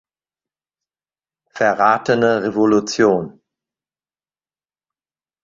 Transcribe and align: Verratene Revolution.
Verratene 1.53 2.39
Revolution. 2.41 3.37